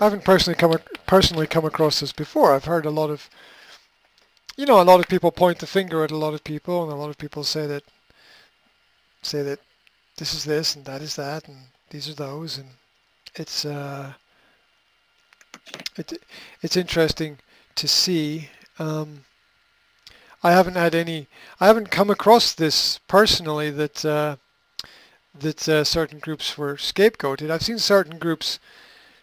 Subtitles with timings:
[0.00, 2.54] I haven't personally come personally come across this before.
[2.54, 3.28] I've heard a lot of,
[4.56, 6.92] you know, a lot of people point the finger at a lot of people, and
[6.92, 7.84] a lot of people say that
[9.22, 9.60] say that
[10.16, 11.56] this is this and that is that, and
[11.90, 12.68] these are those, and
[13.34, 14.12] it's uh,
[15.96, 16.12] it,
[16.62, 17.38] it's interesting
[17.76, 18.48] to see.
[18.78, 19.24] Um,
[20.42, 21.28] I haven't had any.
[21.60, 24.36] I haven't come across this personally that uh,
[25.38, 27.50] that uh, certain groups were scapegoated.
[27.50, 28.58] I've seen certain groups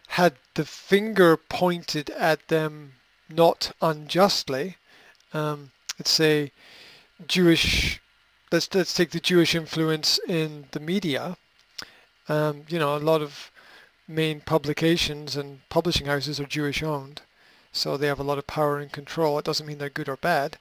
[0.10, 2.94] had the finger pointed at them
[3.30, 4.78] not unjustly.
[5.34, 6.52] Um, let's say
[7.28, 8.02] Jewish.
[8.52, 11.38] Let's let's take the Jewish influence in the media.
[12.28, 13.52] Um, you know, a lot of
[14.08, 17.22] main publications and publishing houses are Jewish owned,
[17.72, 19.38] so they have a lot of power and control.
[19.38, 20.58] It doesn't mean they're good or bad.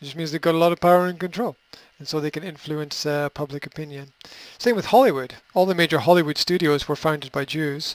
[0.00, 1.54] It just means they've got a lot of power and control,
[2.00, 4.12] and so they can influence uh, public opinion.
[4.58, 5.34] Same with Hollywood.
[5.54, 7.94] All the major Hollywood studios were founded by Jews.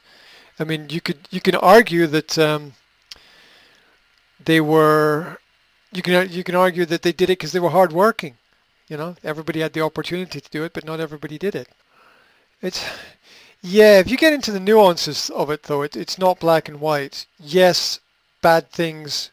[0.59, 2.73] I mean, you could you can argue that um,
[4.43, 5.37] they were.
[5.91, 8.37] You can you can argue that they did it because they were hardworking.
[8.87, 11.69] You know, everybody had the opportunity to do it, but not everybody did it.
[12.61, 12.85] It's
[13.61, 13.99] yeah.
[13.99, 17.25] If you get into the nuances of it, though, it, it's not black and white.
[17.39, 17.99] Yes,
[18.41, 19.31] bad things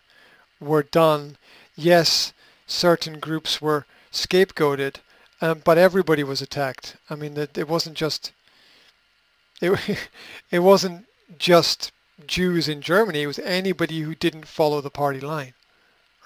[0.60, 1.36] were done.
[1.76, 2.32] Yes,
[2.66, 4.96] certain groups were scapegoated,
[5.40, 6.96] um, but everybody was attacked.
[7.08, 8.32] I mean, it, it wasn't just
[9.60, 9.98] it,
[10.50, 11.06] it wasn't
[11.38, 11.92] just
[12.26, 13.22] Jews in Germany.
[13.22, 15.54] It was anybody who didn't follow the party line,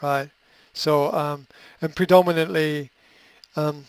[0.03, 0.31] right?
[0.73, 1.47] So, um,
[1.81, 2.91] and predominantly,
[3.57, 3.87] um,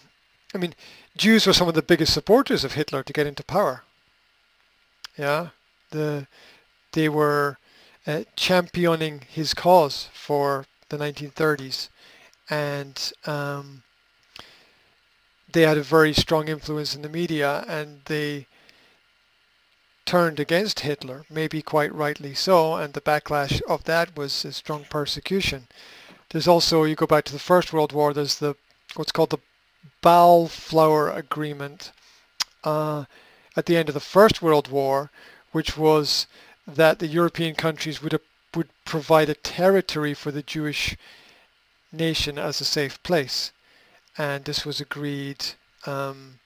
[0.53, 0.73] I mean,
[1.17, 3.83] Jews were some of the biggest supporters of Hitler to get into power.
[5.17, 5.49] Yeah,
[5.91, 6.27] the
[6.93, 7.57] they were
[8.05, 11.89] uh, championing his cause for the 1930s,
[12.49, 13.83] and um,
[15.51, 18.47] they had a very strong influence in the media, and they
[20.07, 24.85] turned against Hitler, maybe quite rightly so, and the backlash of that was a strong
[24.89, 25.67] persecution.
[26.29, 28.55] There's also, you go back to the First World War, there's the
[28.95, 29.37] what's called the
[30.01, 31.91] Balfour Agreement
[32.63, 33.03] uh,
[33.55, 35.11] at the end of the First World War,
[35.51, 36.25] which was
[36.65, 38.19] that the European countries would,
[38.55, 40.95] would provide a territory for the Jewish
[41.91, 43.51] nation as a safe place.
[44.17, 45.43] And this was agreed
[45.85, 46.39] um,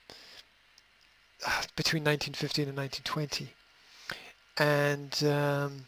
[1.76, 3.52] between 1915 and 1920,
[4.58, 5.84] and um,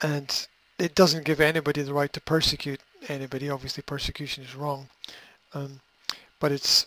[0.00, 0.46] and
[0.78, 3.50] it doesn't give anybody the right to persecute anybody.
[3.50, 4.88] Obviously, persecution is wrong,
[5.54, 5.80] um,
[6.40, 6.86] but it's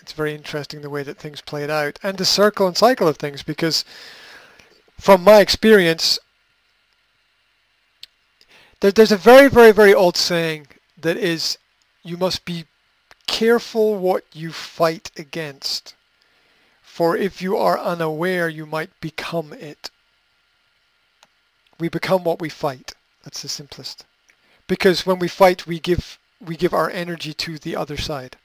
[0.00, 3.16] it's very interesting the way that things played out and the circle and cycle of
[3.16, 3.84] things because
[4.98, 6.18] from my experience
[8.80, 10.66] there, there's a very very very old saying
[10.96, 11.58] that is
[12.02, 12.64] you must be
[13.26, 15.94] careful what you fight against
[16.98, 19.92] for if you are unaware, you might become it.
[21.78, 22.94] We become what we fight.
[23.22, 24.04] That's the simplest.
[24.66, 28.36] Because when we fight, we give we give our energy to the other side.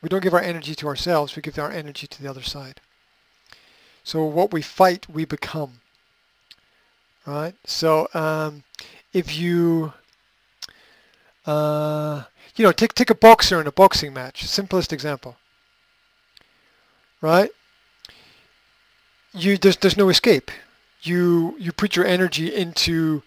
[0.00, 2.80] We don't give our energy to ourselves, we give our energy to the other side.
[4.04, 5.80] So what we fight, we become.
[7.26, 7.56] Right?
[7.64, 8.62] So um,
[9.12, 9.94] if you,
[11.44, 12.22] uh,
[12.54, 15.38] you know, take, take a boxer in a boxing match, simplest example
[17.20, 17.50] right?
[19.32, 20.50] You there's there's no escape.
[21.02, 23.22] You you put your energy into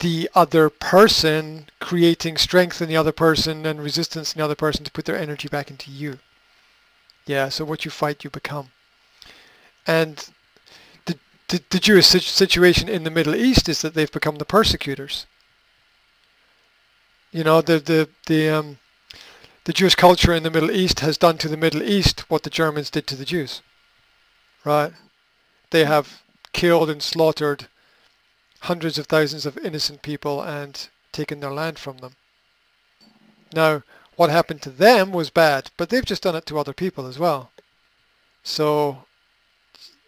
[0.00, 4.84] the other person, creating strength in the other person and resistance in the other person
[4.84, 6.18] to put their energy back into you.
[7.26, 8.68] Yeah, so what you fight, you become.
[9.86, 10.28] And
[11.06, 11.18] the,
[11.48, 15.26] the, the Jewish situation in the Middle East is that they've become the persecutors.
[17.30, 18.78] You know, the, the, the, um,
[19.64, 22.50] the Jewish culture in the Middle East has done to the Middle East what the
[22.50, 23.62] Germans did to the Jews.
[24.64, 24.92] Right?
[25.70, 27.68] They have killed and slaughtered
[28.60, 32.14] hundreds of thousands of innocent people and taken their land from them.
[33.54, 33.82] Now,
[34.16, 37.18] what happened to them was bad, but they've just done it to other people as
[37.18, 37.50] well.
[38.42, 39.04] So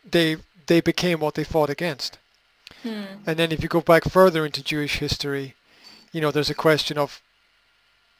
[0.08, 0.36] they
[0.66, 2.18] they became what they fought against.
[2.82, 3.04] Hmm.
[3.26, 5.54] And then if you go back further into Jewish history,
[6.12, 7.22] you know, there's a question of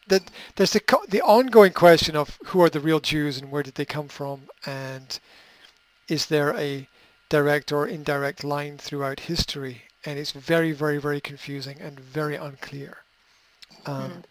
[0.08, 3.74] that there's the the ongoing question of who are the real Jews and where did
[3.74, 5.18] they come from, and
[6.08, 6.88] is there a
[7.28, 9.82] direct or indirect line throughout history?
[10.04, 12.98] And it's very, very, very confusing and very unclear.
[13.86, 14.24] Um, mm.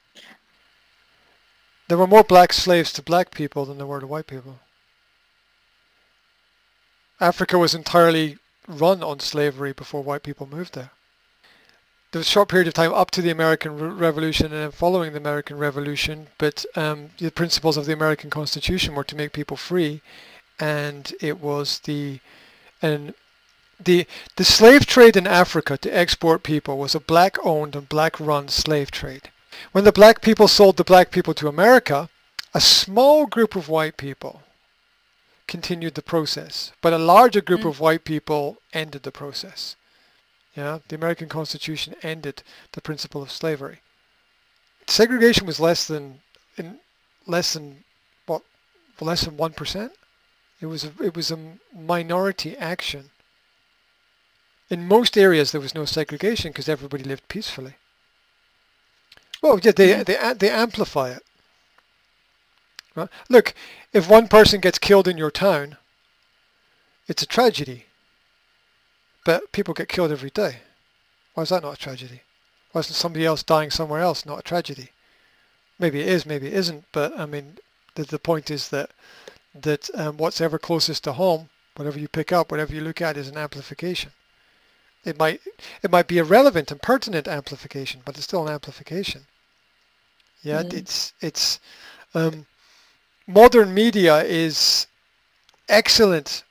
[1.88, 4.60] There were more black slaves to black people than there were to white people.
[7.20, 8.38] Africa was entirely
[8.68, 10.92] run on slavery before white people moved there
[12.16, 15.58] a short period of time up to the American Re- Revolution and following the American
[15.58, 20.02] Revolution, but um, the principles of the American Constitution were to make people free,
[20.60, 22.20] and it was the
[22.82, 23.14] and
[23.84, 24.06] the
[24.36, 29.30] the slave trade in Africa to export people was a black-owned and black-run slave trade.
[29.72, 32.10] When the black people sold the black people to America,
[32.54, 34.42] a small group of white people
[35.48, 37.70] continued the process, but a larger group Mm.
[37.70, 39.76] of white people ended the process.
[40.56, 43.80] Yeah, the American Constitution ended the principle of slavery.
[44.88, 46.22] Segregation was less than
[46.58, 46.80] in
[47.26, 47.84] less than
[48.26, 48.44] what
[49.00, 49.94] less than one percent.
[50.62, 51.40] It was a, it was a
[51.76, 53.10] minority action.
[54.70, 57.76] In most areas, there was no segregation because everybody lived peacefully.
[59.42, 60.04] Well, yeah, they mm-hmm.
[60.04, 61.24] they they amplify it.
[62.96, 63.10] Right?
[63.28, 63.54] Look,
[63.92, 65.78] if one person gets killed in your town,
[67.08, 67.86] it's a tragedy.
[69.24, 70.58] But people get killed every day.
[71.34, 72.22] Why is that not a tragedy?
[72.72, 74.90] Why isn't somebody else dying somewhere else not a tragedy?
[75.80, 76.86] Maybe it is, maybe it isn't.
[76.92, 77.58] But I mean,
[77.96, 78.90] the the point is that
[79.56, 83.18] that um, what's ever closest to home, whatever you pick up, whatever you look at,
[83.18, 84.12] is an amplification.
[85.06, 85.42] It might
[85.82, 89.26] it might be irrelevant and pertinent amplification, but it's still an amplification.
[90.42, 90.74] Yeah, Mm.
[90.74, 91.60] it's it's
[92.14, 92.46] um,
[93.28, 94.88] modern media is
[95.70, 96.44] excellent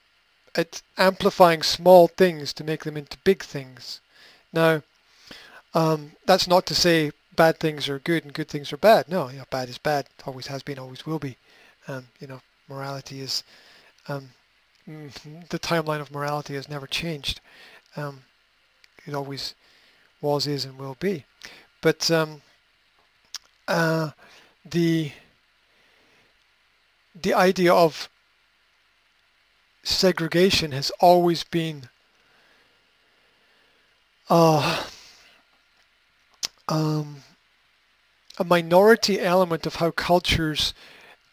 [0.55, 4.01] at amplifying small things to make them into big things.
[4.53, 4.83] Now,
[5.75, 9.09] um, that's not to say bad things are good and good things are bad.
[9.09, 11.37] No, you know, bad is bad, always has been, always will be.
[11.89, 13.43] Um, you know, morality is
[14.09, 14.31] um,
[14.87, 17.41] the timeline of morality has never changed.
[17.97, 18.23] Um,
[19.07, 19.55] it always
[20.21, 21.25] was, is, and will be.
[21.81, 22.43] But um,
[23.67, 24.11] uh,
[24.65, 25.13] the
[27.21, 28.09] the idea of
[29.83, 31.89] segregation has always been
[34.31, 34.85] uh,
[36.69, 37.17] um,
[38.39, 40.73] a minority element of how cultures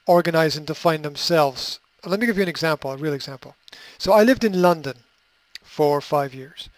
[0.07, 1.79] organize and define themselves.
[2.05, 3.55] Let me give you an example, a real example.
[3.97, 4.95] So I lived in London
[5.61, 6.69] for five years.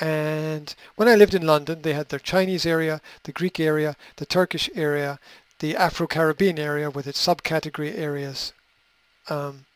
[0.00, 4.26] And when I lived in London, they had their Chinese area, the Greek area, the
[4.26, 5.18] Turkish area,
[5.60, 8.52] the Afro-Caribbean area with its subcategory areas.
[9.30, 9.66] Um,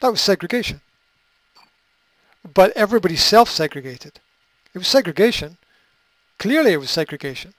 [0.00, 0.80] that was segregation.
[2.54, 4.20] But everybody self-segregated.
[4.74, 5.56] It was segregation.
[6.38, 7.54] Clearly it was segregation.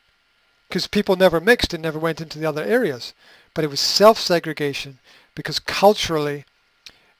[0.67, 3.13] Because people never mixed and never went into the other areas.
[3.53, 4.99] But it was self-segregation
[5.35, 6.45] because culturally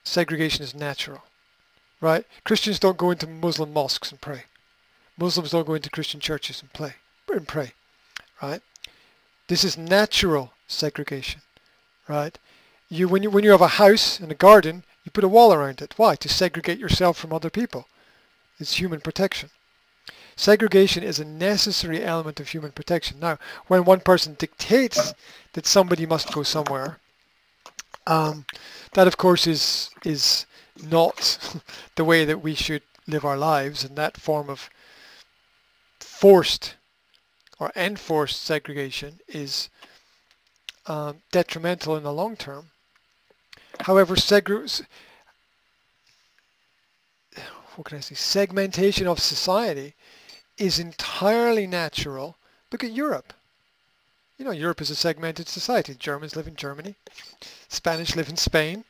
[0.03, 1.23] segregation is natural.
[1.99, 2.25] Right?
[2.43, 4.43] Christians don't go into Muslim mosques and pray.
[5.17, 6.93] Muslims don't go into Christian churches and play
[7.29, 7.73] and pray.
[8.41, 8.61] Right?
[9.47, 11.41] This is natural segregation.
[12.07, 12.37] Right?
[12.89, 15.53] You when you when you have a house and a garden, you put a wall
[15.53, 15.93] around it.
[15.95, 16.17] Why?
[16.17, 17.87] To segregate yourself from other people.
[18.59, 19.51] It's human protection.
[20.35, 23.17] Segregation is a necessary element of human protection.
[23.17, 25.13] Now, when one person dictates
[25.53, 26.99] that somebody must go somewhere,
[28.05, 28.45] um,
[28.95, 30.45] that of course is is
[30.83, 31.39] not
[31.95, 34.69] the way that we should live our lives, and that form of
[36.01, 36.75] forced
[37.59, 39.69] or enforced segregation is
[40.85, 42.71] um, detrimental in the long term.
[43.81, 44.85] However, segre-
[47.75, 48.15] what can I say?
[48.15, 49.93] Segmentation of society
[50.57, 52.37] is entirely natural.
[52.71, 53.33] Look at Europe.
[54.37, 55.95] You know, Europe is a segmented society.
[55.95, 56.95] Germans live in Germany.
[57.67, 58.83] Spanish live in Spain.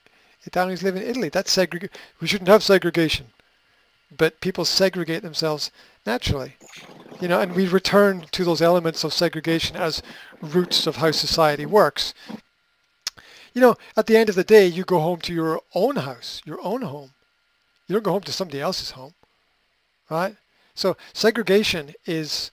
[0.45, 1.29] Italians live in Italy.
[1.29, 1.89] That's segreg-
[2.21, 3.27] We shouldn't have segregation.
[4.15, 5.69] But people segregate themselves
[6.05, 6.55] naturally.
[7.19, 10.01] You know, and we return to those elements of segregation as
[10.41, 12.13] roots of how society works.
[13.57, 16.43] You know, at the end of the day, you go home to your own house,
[16.45, 17.15] your own home.
[17.87, 19.15] You don't go home to somebody else's home,
[20.11, 20.35] right?
[20.75, 22.51] So segregation is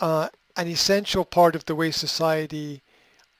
[0.00, 2.80] uh, an essential part of the way society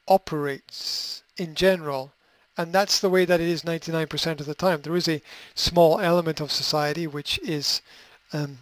[0.06, 2.12] operates in general,
[2.58, 4.82] and that's the way that it is 99% of the time.
[4.82, 5.22] There is a
[5.54, 7.80] small element of society which is
[8.34, 8.58] um,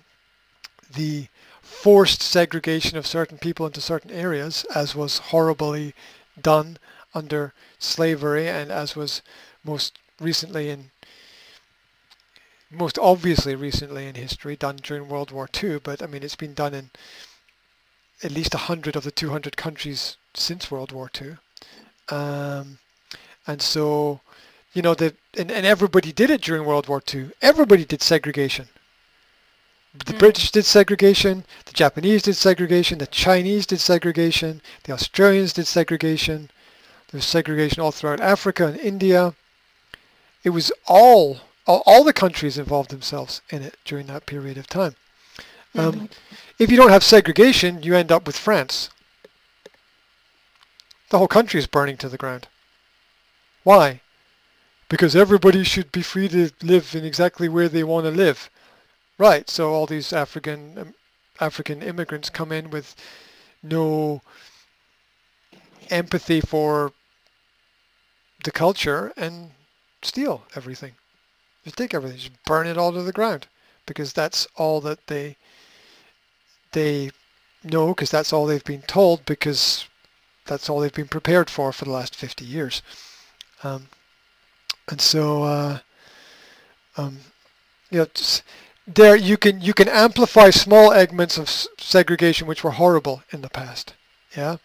[0.95, 1.27] the
[1.63, 5.95] forced segregation of certain people into certain areas, as was horribly
[6.41, 6.79] done
[7.15, 9.23] under slavery and as was
[9.63, 10.91] most recently in
[12.71, 16.55] most obviously recently in history done during World War II, but I mean it's been
[16.55, 16.91] done in
[18.23, 21.37] at least 100 of the 200 countries since World War II.
[22.09, 22.79] Um,
[23.47, 24.21] and so,
[24.73, 27.31] you know, the, and, and everybody did it during World War II.
[27.43, 28.69] Everybody did segregation.
[29.97, 30.19] The Mm.
[30.19, 36.51] British did segregation, the Japanese did segregation, the Chinese did segregation, the Australians did segregation.
[37.15, 39.37] There was segregation all throughout Africa and India.
[40.43, 44.67] It was all, all, all the countries involved themselves in it during that period of
[44.67, 44.97] time.
[45.77, 46.11] Um, Mhm.
[46.59, 48.91] if you don't have segregation, you end up with France.
[51.11, 52.49] The whole country is burning to the ground.
[53.63, 54.01] Why?
[54.89, 58.51] Because everybody should be free to live in exactly where they want to live.
[59.19, 59.49] right.
[59.49, 60.95] So all these African um,
[61.39, 62.97] African immigrants come in with
[63.63, 64.21] no
[65.91, 66.93] empathy for
[68.45, 69.51] the culture and
[70.03, 70.93] steal everything.
[71.65, 73.47] Just take everything, just burn it all to the ground
[73.87, 75.37] because that's all that they
[76.73, 77.11] they
[77.63, 79.87] know because that's all they've been told because
[80.47, 82.83] that's all they've been prepared for for the last 50 years.
[83.63, 83.89] Um,
[84.91, 85.79] and so, uh,
[86.97, 87.19] um,
[87.91, 88.07] you know,
[88.87, 93.49] there you can you can amplify small segments of segregation which were horrible in the
[93.49, 93.95] past.
[94.37, 94.57] Yeah,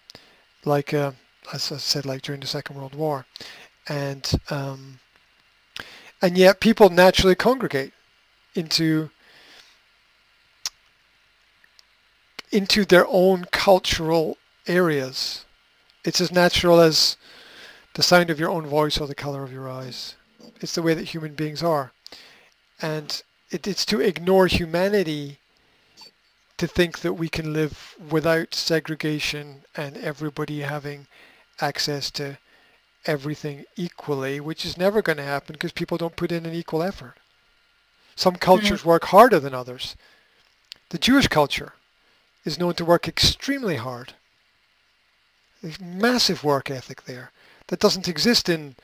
[0.66, 1.14] like uh,
[1.54, 3.26] as I said, like during the Second World War,
[3.89, 5.00] and um,
[6.22, 7.91] and yet people naturally congregate
[8.55, 9.10] into
[12.51, 15.46] into their own cultural areas.
[16.03, 17.17] It's as natural as
[17.96, 20.15] the sound of your own voice or the color of your eyes.
[20.62, 21.91] It's the way that human beings are.
[22.81, 25.39] And it, it's to ignore humanity
[26.58, 31.08] to think that we can live without segregation and everybody having
[31.62, 32.38] access to
[33.06, 36.84] everything equally, which is never going to happen because people don't put in an equal
[36.84, 37.15] effort.
[38.15, 38.89] Some cultures mm-hmm.
[38.89, 39.96] work harder than others.
[40.89, 41.74] The Jewish culture
[42.44, 44.13] is known to work extremely hard.
[45.62, 47.32] There's massive work ethic there
[47.68, 48.75] that doesn't exist in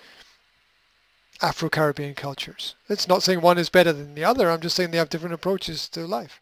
[1.41, 2.75] Afro-Caribbean cultures.
[2.89, 4.50] It's not saying one is better than the other.
[4.50, 6.41] I'm just saying they have different approaches to life.